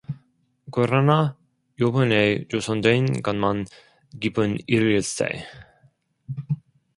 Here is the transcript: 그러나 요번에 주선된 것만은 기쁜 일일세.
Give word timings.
그러나 0.71 1.37
요번에 1.79 2.47
주선된 2.47 3.21
것만은 3.21 3.65
기쁜 4.19 4.57
일일세. 4.65 5.27